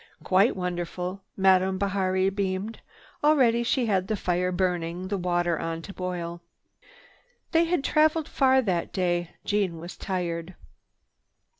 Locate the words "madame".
1.37-1.77